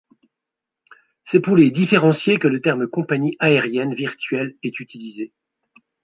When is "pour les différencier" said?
1.41-2.39